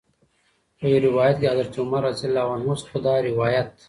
[0.77, 3.69] په یو روایت کې د حضرت عمر رض څخه دا روایت